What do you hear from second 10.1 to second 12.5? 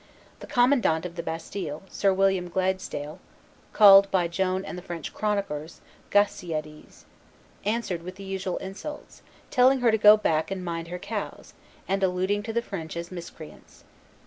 back and mind her cows, and alluding